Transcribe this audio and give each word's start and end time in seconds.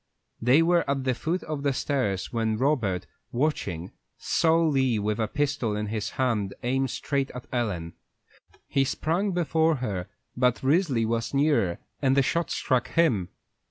They 0.41 0.63
were 0.63 0.83
at 0.89 1.03
the 1.03 1.13
foot 1.13 1.43
of 1.43 1.61
the 1.61 1.73
stairs, 1.73 2.33
when 2.33 2.57
Robert, 2.57 3.05
watching, 3.31 3.91
saw 4.17 4.57
Lee 4.59 4.97
with 4.97 5.19
a 5.19 5.27
pistol 5.27 5.75
in 5.75 5.89
his 5.89 6.09
hand 6.17 6.55
aim 6.63 6.87
straight 6.87 7.29
at 7.35 7.45
Ellen. 7.51 7.93
He 8.67 8.83
sprang 8.83 9.31
before 9.31 9.75
her, 9.75 10.07
but 10.35 10.63
Risley 10.63 11.05
was 11.05 11.35
nearer, 11.35 11.77
and 12.01 12.17
the 12.17 12.23
shot 12.23 12.49
struck 12.49 12.87
him. 12.89 13.29